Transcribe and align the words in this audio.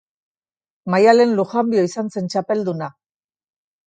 Maialen 0.93 1.35
Lujanbio 1.39 1.83
izan 1.87 2.09
zen 2.15 2.31
txapelduna. 2.35 2.89